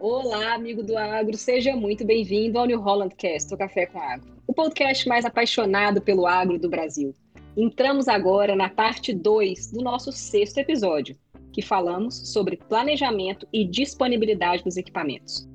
[0.00, 4.26] Olá, amigo do agro, seja muito bem-vindo ao New Holland Cast, o Café com Agro,
[4.46, 7.14] o podcast mais apaixonado pelo agro do Brasil.
[7.56, 11.16] Entramos agora na parte 2 do nosso sexto episódio,
[11.52, 15.48] que falamos sobre planejamento e disponibilidade dos equipamentos.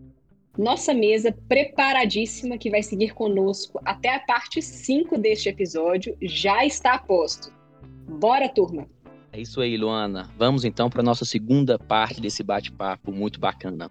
[0.57, 6.93] Nossa mesa preparadíssima que vai seguir conosco até a parte 5 deste episódio já está
[6.93, 7.51] a posto.
[8.07, 8.87] Bora, turma!
[9.35, 10.29] É isso aí, Luana.
[10.37, 13.89] Vamos então para a nossa segunda parte desse bate-papo muito bacana.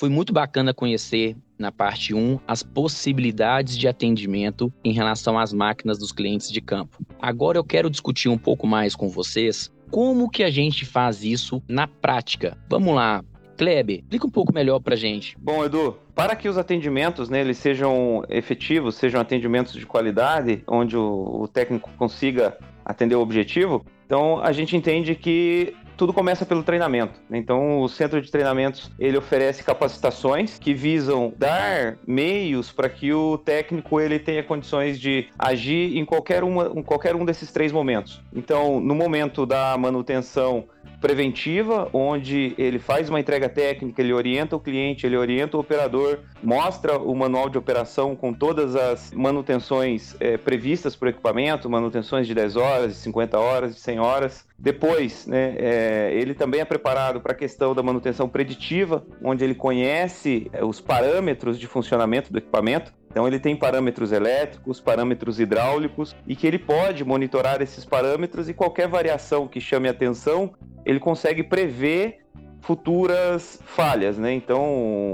[0.00, 5.96] Foi muito bacana conhecer, na parte 1, as possibilidades de atendimento em relação às máquinas
[5.96, 6.98] dos clientes de campo.
[7.20, 11.62] Agora eu quero discutir um pouco mais com vocês como que a gente faz isso
[11.68, 12.58] na prática.
[12.68, 13.24] Vamos lá,
[13.58, 15.36] Kleber, explica um pouco melhor para gente.
[15.38, 20.96] Bom, Edu, para que os atendimentos né, eles sejam efetivos, sejam atendimentos de qualidade, onde
[20.96, 26.62] o, o técnico consiga atender o objetivo, então a gente entende que tudo começa pelo
[26.62, 27.20] treinamento.
[27.28, 33.36] Então, o centro de treinamentos ele oferece capacitações que visam dar meios para que o
[33.36, 38.22] técnico ele tenha condições de agir em qualquer, uma, em qualquer um desses três momentos.
[38.32, 40.68] Então, no momento da manutenção
[41.00, 46.20] preventiva, onde ele faz uma entrega técnica, ele orienta o cliente, ele orienta o operador,
[46.42, 52.26] mostra o manual de operação com todas as manutenções é, previstas para o equipamento, manutenções
[52.26, 54.44] de 10 horas, de 50 horas, de 100 horas.
[54.58, 59.54] Depois, né, é, ele também é preparado para a questão da manutenção preditiva, onde ele
[59.54, 62.92] conhece os parâmetros de funcionamento do equipamento.
[63.10, 68.54] Então ele tem parâmetros elétricos, parâmetros hidráulicos e que ele pode monitorar esses parâmetros e
[68.54, 70.52] qualquer variação que chame atenção,
[70.84, 72.18] ele consegue prever
[72.60, 74.32] futuras falhas, né?
[74.32, 74.62] Então,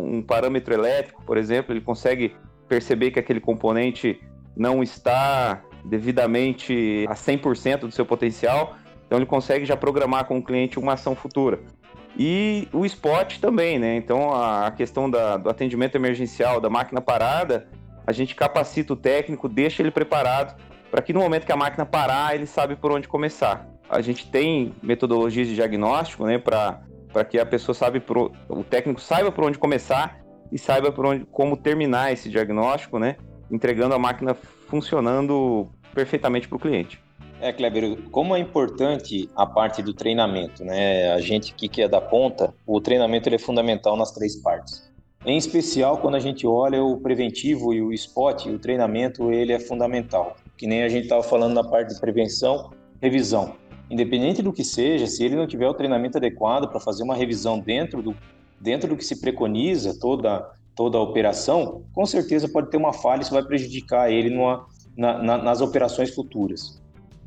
[0.04, 2.34] um parâmetro elétrico, por exemplo, ele consegue
[2.68, 4.20] perceber que aquele componente
[4.56, 10.42] não está devidamente a 100% do seu potencial, então ele consegue já programar com o
[10.42, 11.60] cliente uma ação futura.
[12.16, 13.96] E o spot também, né?
[13.96, 17.68] Então a questão da, do atendimento emergencial, da máquina parada,
[18.06, 20.56] a gente capacita o técnico, deixa ele preparado
[20.90, 23.68] para que no momento que a máquina parar, ele sabe por onde começar.
[23.90, 28.02] A gente tem metodologias de diagnóstico, né, para que a pessoa sabe
[28.48, 30.20] o técnico saiba por onde começar
[30.52, 33.16] e saiba por onde como terminar esse diagnóstico, né,
[33.50, 34.36] entregando a máquina
[34.68, 37.02] funcionando perfeitamente para o cliente.
[37.40, 41.12] É, Kleber, como é importante a parte do treinamento, né?
[41.12, 44.90] A gente que é da ponta, o treinamento é fundamental nas três partes.
[45.26, 49.58] Em especial quando a gente olha o preventivo e o spot, o treinamento ele é
[49.58, 50.36] fundamental.
[50.56, 52.70] Que nem a gente estava falando na parte de prevenção,
[53.00, 53.54] revisão.
[53.90, 57.58] Independente do que seja, se ele não tiver o treinamento adequado para fazer uma revisão
[57.58, 58.14] dentro do,
[58.60, 63.22] dentro do que se preconiza toda toda a operação, com certeza pode ter uma falha,
[63.22, 66.82] isso vai prejudicar ele numa, na, na, nas operações futuras.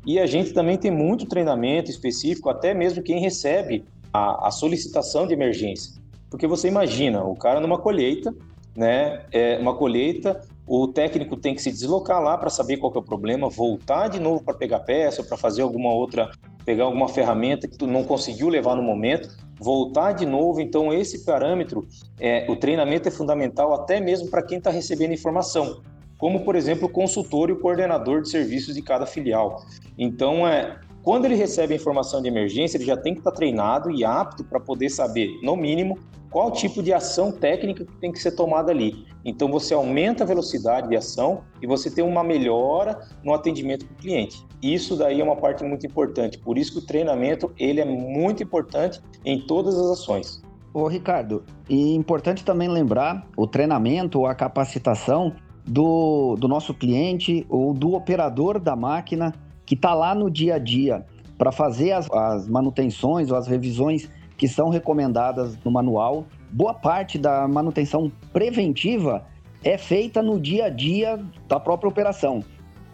[0.06, 5.26] E a gente também tem muito treinamento específico, até mesmo quem recebe a, a solicitação
[5.26, 5.97] de emergência.
[6.30, 8.34] Porque você imagina, o cara numa colheita,
[8.76, 9.24] né?
[9.32, 13.02] É uma colheita, o técnico tem que se deslocar lá para saber qual é o
[13.02, 16.30] problema, voltar de novo para pegar peça, para fazer alguma outra,
[16.64, 20.60] pegar alguma ferramenta que tu não conseguiu levar no momento, voltar de novo.
[20.60, 21.88] Então esse parâmetro,
[22.20, 25.80] é, o treinamento é fundamental até mesmo para quem está recebendo informação,
[26.18, 29.64] como por exemplo o consultor e o coordenador de serviços de cada filial.
[29.96, 33.90] Então é quando ele recebe a informação de emergência, ele já tem que estar treinado
[33.90, 35.98] e apto para poder saber, no mínimo,
[36.30, 39.06] qual tipo de ação técnica que tem que ser tomada ali.
[39.24, 43.94] Então você aumenta a velocidade de ação e você tem uma melhora no atendimento do
[43.94, 44.44] cliente.
[44.62, 46.38] Isso daí é uma parte muito importante.
[46.38, 50.42] Por isso que o treinamento ele é muito importante em todas as ações.
[50.72, 55.34] Ô Ricardo, e importante também lembrar o treinamento ou a capacitação
[55.66, 59.34] do, do nosso cliente ou do operador da máquina
[59.64, 61.04] que está lá no dia a dia
[61.36, 66.24] para fazer as, as manutenções ou as revisões que são recomendadas no manual.
[66.50, 69.26] Boa parte da manutenção preventiva
[69.62, 72.42] é feita no dia a dia da própria operação.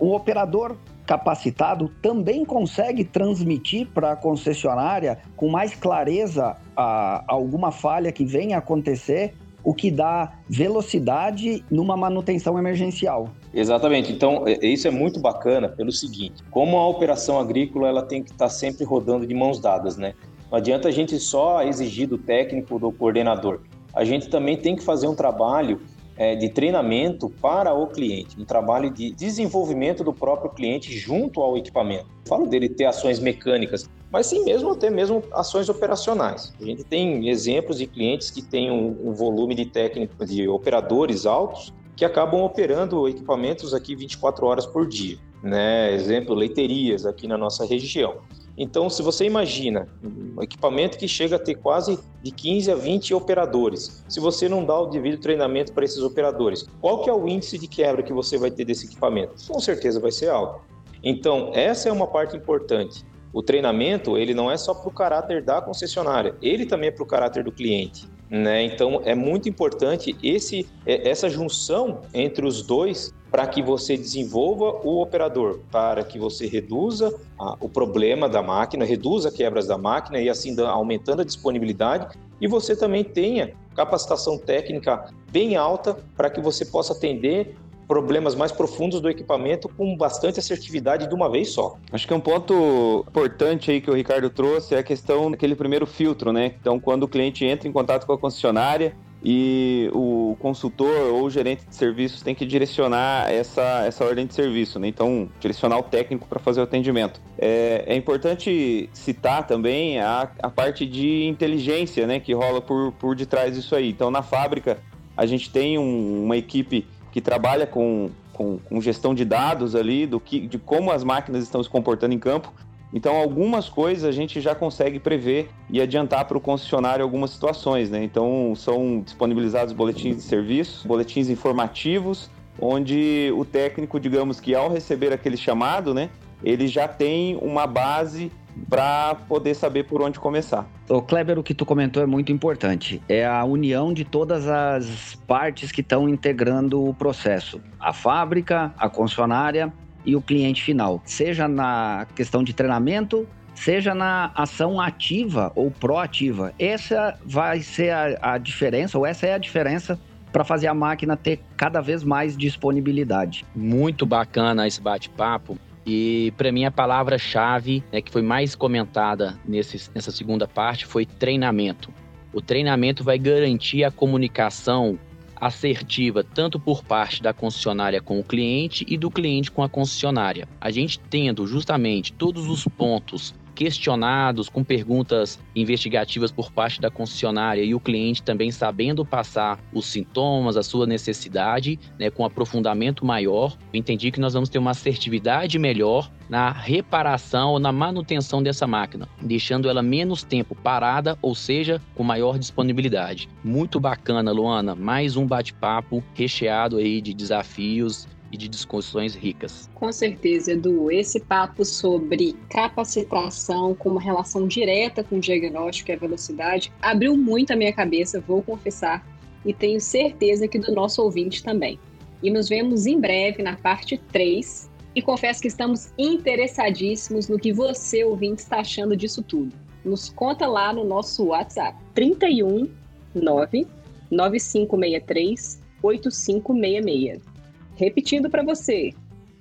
[0.00, 0.76] O operador
[1.06, 8.56] capacitado também consegue transmitir para a concessionária com mais clareza a, alguma falha que venha
[8.56, 13.30] a acontecer o que dá velocidade numa manutenção emergencial.
[13.52, 14.12] Exatamente.
[14.12, 18.30] Então, é, isso é muito bacana pelo seguinte: como a operação agrícola ela tem que
[18.30, 20.14] estar sempre rodando de mãos dadas, né?
[20.54, 23.62] Não adianta a gente só exigir do técnico, do coordenador.
[23.92, 25.80] A gente também tem que fazer um trabalho
[26.16, 31.58] é, de treinamento para o cliente, um trabalho de desenvolvimento do próprio cliente junto ao
[31.58, 32.06] equipamento.
[32.28, 36.54] falo dele ter ações mecânicas, mas sim mesmo até mesmo ações operacionais.
[36.60, 41.26] A gente tem exemplos de clientes que têm um, um volume de técnicos, de operadores
[41.26, 45.18] altos, que acabam operando equipamentos aqui 24 horas por dia.
[45.42, 45.92] Né?
[45.92, 48.18] Exemplo, leiterias aqui na nossa região.
[48.56, 53.12] Então, se você imagina um equipamento que chega a ter quase de 15 a 20
[53.14, 57.26] operadores, se você não dá o devido treinamento para esses operadores, qual que é o
[57.26, 59.34] índice de quebra que você vai ter desse equipamento?
[59.48, 60.60] Com certeza vai ser alto.
[61.02, 63.04] Então, essa é uma parte importante.
[63.32, 67.02] O treinamento, ele não é só para o caráter da concessionária, ele também é para
[67.02, 68.08] o caráter do cliente.
[68.30, 68.62] Né?
[68.62, 74.78] Então, é muito importante esse, é, essa junção entre os dois para que você desenvolva
[74.84, 80.20] o operador, para que você reduza a, o problema da máquina, reduza quebras da máquina
[80.20, 86.40] e assim aumentando a disponibilidade e você também tenha capacitação técnica bem alta para que
[86.40, 87.56] você possa atender
[87.88, 91.76] problemas mais profundos do equipamento com bastante assertividade de uma vez só.
[91.90, 95.86] Acho que um ponto importante aí que o Ricardo trouxe é a questão daquele primeiro
[95.86, 96.54] filtro, né?
[96.60, 101.30] Então, quando o cliente entra em contato com a concessionária, e o consultor ou o
[101.30, 104.86] gerente de serviços tem que direcionar essa, essa ordem de serviço, né?
[104.86, 107.20] então direcionar o técnico para fazer o atendimento.
[107.38, 113.16] É, é, importante citar também a, a parte de inteligência né, que rola por, por
[113.16, 113.88] detrás disso aí.
[113.88, 114.78] Então na fábrica
[115.16, 120.06] a gente tem um, uma equipe que trabalha com, com, com, gestão de dados ali,
[120.06, 122.52] do que, de como as máquinas estão se comportando em campo.
[122.94, 127.90] Então, algumas coisas a gente já consegue prever e adiantar para o concessionário algumas situações,
[127.90, 128.04] né?
[128.04, 135.12] Então, são disponibilizados boletins de serviço, boletins informativos, onde o técnico, digamos que ao receber
[135.12, 136.08] aquele chamado, né,
[136.44, 138.30] ele já tem uma base
[138.70, 140.64] para poder saber por onde começar.
[140.88, 143.02] O Kleber, o que tu comentou é muito importante.
[143.08, 148.88] É a união de todas as partes que estão integrando o processo: a fábrica, a
[148.88, 149.72] concessionária
[150.04, 151.02] e o cliente final.
[151.04, 156.52] Seja na questão de treinamento, seja na ação ativa ou proativa.
[156.58, 159.98] Essa vai ser a, a diferença, ou essa é a diferença
[160.32, 163.44] para fazer a máquina ter cada vez mais disponibilidade.
[163.54, 165.56] Muito bacana esse bate-papo.
[165.86, 171.06] E para mim a palavra-chave né, que foi mais comentada nesse, nessa segunda parte foi
[171.06, 171.90] treinamento.
[172.32, 174.98] O treinamento vai garantir a comunicação
[175.36, 180.48] assertiva tanto por parte da concessionária com o cliente e do cliente com a concessionária.
[180.60, 187.62] A gente tendo justamente todos os pontos questionados com perguntas investigativas por parte da concessionária
[187.62, 193.56] e o cliente também sabendo passar os sintomas, a sua necessidade, né, com aprofundamento maior,
[193.72, 199.08] entendi que nós vamos ter uma assertividade melhor na reparação ou na manutenção dessa máquina,
[199.20, 203.28] deixando ela menos tempo parada, ou seja, com maior disponibilidade.
[203.42, 209.70] Muito bacana, Luana, mais um bate-papo recheado aí de desafios e de discussões ricas.
[209.74, 210.90] Com certeza, Edu.
[210.90, 217.16] Esse papo sobre capacitação com uma relação direta com o diagnóstico e a velocidade abriu
[217.16, 219.06] muito a minha cabeça, vou confessar,
[219.46, 221.78] e tenho certeza que do nosso ouvinte também.
[222.22, 224.70] E nos vemos em breve na parte 3.
[224.96, 229.54] E confesso que estamos interessadíssimos no que você, ouvinte, está achando disso tudo.
[229.84, 232.68] Nos conta lá no nosso WhatsApp 31
[233.14, 233.66] 9
[234.10, 237.33] 9563 8566.
[237.76, 238.92] Repetindo para você,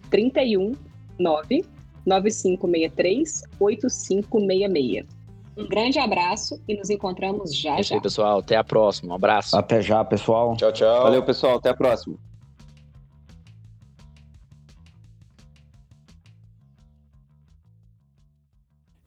[0.10, 0.74] 31
[1.20, 1.66] 9
[2.06, 5.06] 9563 8566.
[5.56, 8.02] Um grande abraço e nos encontramos já é já.
[8.02, 8.40] pessoal.
[8.40, 9.14] Até a próxima.
[9.14, 9.56] Um abraço.
[9.56, 10.56] Até já, pessoal.
[10.58, 11.04] Tchau, tchau.
[11.04, 11.58] Valeu, pessoal.
[11.58, 12.18] Até a próxima.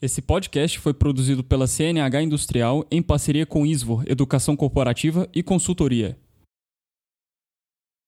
[0.00, 6.16] Esse podcast foi produzido pela CNH Industrial em parceria com Isvor Educação Corporativa e Consultoria.